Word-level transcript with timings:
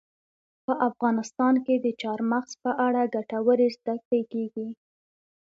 په 0.65 0.73
افغانستان 0.89 1.53
کې 1.65 1.75
د 1.79 1.87
چار 2.01 2.19
مغز 2.31 2.51
په 2.63 2.71
اړه 2.87 3.11
ګټورې 3.15 3.67
زده 3.77 3.95
کړې 4.07 4.21
کېږي. 4.33 4.67